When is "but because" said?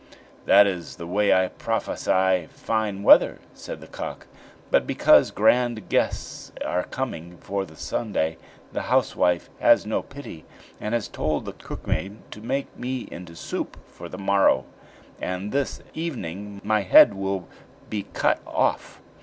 4.71-5.29